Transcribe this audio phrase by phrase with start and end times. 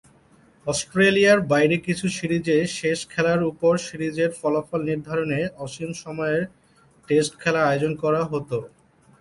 [0.65, 6.43] অস্ট্রেলিয়ার বাইরে কিছু সিরিজে শেষ খেলার উপর সিরিজের ফলাফল নির্ধারণে অসীম সময়ের
[7.09, 8.57] টেস্ট খেলা আয়োজন করা হতো।